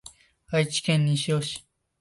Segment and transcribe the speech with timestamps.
[0.47, 1.63] 愛知県西尾市